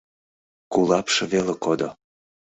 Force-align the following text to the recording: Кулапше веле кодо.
Кулапше 0.73 1.23
веле 1.31 1.55
кодо. 1.63 1.89